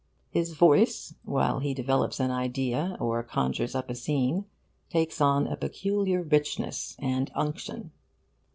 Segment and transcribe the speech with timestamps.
[0.31, 4.45] His voice, while he develops an idea or conjures up a scene,
[4.89, 7.91] takes on a peculiar richness and unction.